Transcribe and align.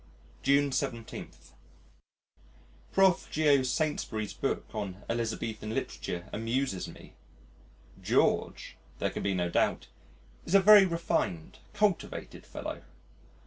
June 0.41 0.71
17. 0.71 1.29
Prof. 2.91 3.27
Geo. 3.29 3.61
Saintsbury's 3.61 4.33
book 4.33 4.65
on 4.73 5.03
Elizabethan 5.07 5.75
literature 5.75 6.27
amuses 6.33 6.87
me. 6.87 7.13
George, 8.01 8.77
there 8.97 9.11
can 9.11 9.21
be 9.21 9.35
no 9.35 9.47
doubt, 9.47 9.89
is 10.43 10.55
a 10.55 10.59
very 10.59 10.85
refined, 10.87 11.59
cultivated 11.73 12.47
fellow. 12.47 12.81